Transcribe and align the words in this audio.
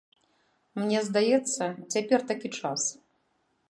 Мне 0.79 0.99
здаецца, 1.09 1.63
цяпер 1.93 2.19
такі 2.33 2.55
час. 2.61 2.81